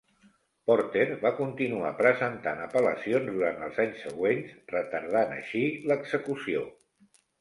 [0.69, 6.65] Porter va continuar presentant apel·lacions durant els anys següents, retardant així l'execució.